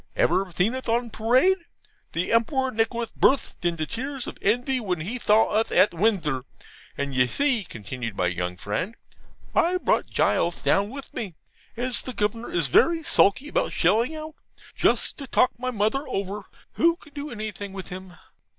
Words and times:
Ever 0.15 0.45
theen 0.51 0.73
uth 0.75 0.89
on 0.89 1.11
pawade? 1.11 1.57
The 2.13 2.31
Empewar 2.31 2.71
Nicolath 2.73 3.13
burtht 3.15 3.63
into 3.63 3.85
tearth 3.85 4.25
of 4.25 4.39
envy 4.41 4.79
when 4.79 5.01
he 5.01 5.19
thaw 5.19 5.51
uth 5.55 5.71
at 5.71 5.91
Windthor. 5.91 6.41
And 6.97 7.13
you 7.13 7.27
see,' 7.27 7.63
continued 7.65 8.17
my 8.17 8.25
young 8.25 8.57
friend, 8.57 8.95
'I 9.53 9.77
brought 9.83 10.11
Gules 10.11 10.63
down 10.63 10.89
with 10.89 11.13
me, 11.13 11.35
as 11.77 12.01
the 12.01 12.13
Governor 12.13 12.49
is 12.49 12.67
very 12.67 13.03
sulky 13.03 13.47
about 13.47 13.73
shelling 13.73 14.15
out, 14.15 14.33
just 14.73 15.19
to 15.19 15.27
talk 15.27 15.51
my 15.59 15.69
mother 15.69 16.07
over, 16.07 16.45
who 16.71 16.95
can 16.95 17.13
do 17.13 17.29
anything 17.29 17.71
with 17.71 17.89
him. 17.89 18.15